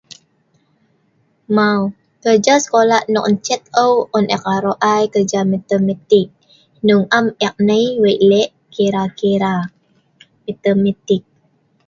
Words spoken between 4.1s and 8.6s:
an ek arok i kerja matematik. Hnong am ek nai lek